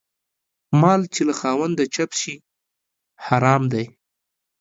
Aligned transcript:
مال 0.81 1.01
چې 1.13 1.21
له 1.29 1.33
خاونده 1.39 1.83
چپ 1.95 2.09
سي 2.19 2.33
حرام 3.27 3.63
دى. 3.73 3.85